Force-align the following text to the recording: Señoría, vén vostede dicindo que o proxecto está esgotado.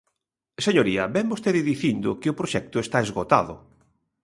Señoría, 0.65 1.03
vén 1.15 1.31
vostede 1.33 1.67
dicindo 1.71 2.17
que 2.21 2.31
o 2.31 2.37
proxecto 2.39 2.77
está 2.81 2.97
esgotado. 3.05 3.55